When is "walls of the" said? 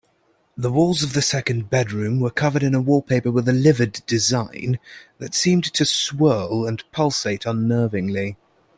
0.71-1.21